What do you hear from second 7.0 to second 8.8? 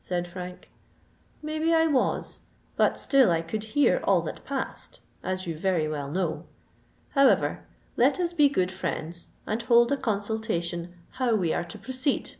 However, let us be good